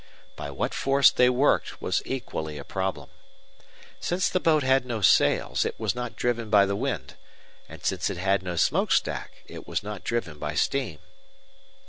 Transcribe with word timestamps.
By 0.35 0.49
what 0.49 0.73
force 0.73 1.11
they 1.11 1.29
worked, 1.29 1.79
was 1.79 2.01
equally 2.07 2.57
a 2.57 2.63
problem. 2.63 3.11
Since 3.99 4.29
the 4.29 4.39
boat 4.39 4.63
had 4.63 4.83
no 4.83 5.01
sails, 5.01 5.63
it 5.63 5.75
was 5.79 5.93
not 5.93 6.15
driven 6.15 6.49
by 6.49 6.65
the 6.65 6.75
wind; 6.75 7.13
and 7.69 7.85
since 7.85 8.09
it 8.09 8.17
had 8.17 8.41
no 8.41 8.55
smoke 8.55 8.91
stack, 8.91 9.43
it 9.45 9.67
was 9.67 9.83
not 9.83 10.03
driven 10.03 10.39
by 10.39 10.55
steam. 10.55 10.97